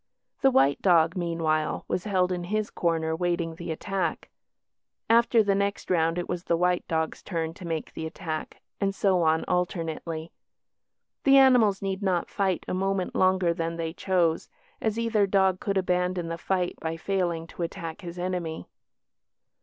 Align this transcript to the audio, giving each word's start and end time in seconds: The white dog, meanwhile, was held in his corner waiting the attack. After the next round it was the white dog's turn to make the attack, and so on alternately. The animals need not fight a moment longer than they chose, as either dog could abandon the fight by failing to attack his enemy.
The 0.41 0.49
white 0.49 0.81
dog, 0.81 1.15
meanwhile, 1.15 1.85
was 1.87 2.05
held 2.05 2.31
in 2.31 2.45
his 2.45 2.71
corner 2.71 3.15
waiting 3.15 3.53
the 3.53 3.69
attack. 3.71 4.31
After 5.11 5.43
the 5.43 5.53
next 5.53 5.91
round 5.91 6.17
it 6.17 6.27
was 6.27 6.45
the 6.45 6.57
white 6.57 6.87
dog's 6.87 7.21
turn 7.21 7.53
to 7.53 7.67
make 7.67 7.93
the 7.93 8.07
attack, 8.07 8.63
and 8.79 8.95
so 8.95 9.21
on 9.21 9.45
alternately. 9.47 10.31
The 11.23 11.37
animals 11.37 11.83
need 11.83 12.01
not 12.01 12.31
fight 12.31 12.65
a 12.67 12.73
moment 12.73 13.13
longer 13.13 13.53
than 13.53 13.77
they 13.77 13.93
chose, 13.93 14.49
as 14.81 14.97
either 14.97 15.27
dog 15.27 15.59
could 15.59 15.77
abandon 15.77 16.29
the 16.29 16.37
fight 16.39 16.77
by 16.81 16.97
failing 16.97 17.45
to 17.45 17.61
attack 17.61 18.01
his 18.01 18.17
enemy. 18.17 18.65